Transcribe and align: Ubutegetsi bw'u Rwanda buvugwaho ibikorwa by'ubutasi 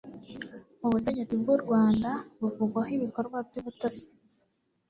Ubutegetsi 0.85 1.33
bw'u 1.41 1.57
Rwanda 1.63 2.09
buvugwaho 2.39 2.91
ibikorwa 2.97 3.37
by'ubutasi 3.47 4.07